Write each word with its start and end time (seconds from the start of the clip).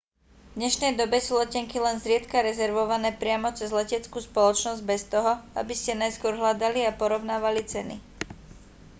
v 0.51 0.55
dnešnej 0.65 0.91
dobe 1.01 1.17
sú 1.25 1.33
letenky 1.41 1.77
len 1.85 1.97
zriedka 2.03 2.37
rezervované 2.49 3.09
priamo 3.21 3.49
cez 3.57 3.69
leteckú 3.79 4.17
spoločnosť 4.27 4.81
bez 4.89 5.01
toho 5.13 5.33
aby 5.59 5.73
ste 5.77 5.93
najskôr 6.01 6.33
hľadali 6.39 6.81
a 6.89 6.97
porovnávali 7.01 7.61
ceny 7.71 7.95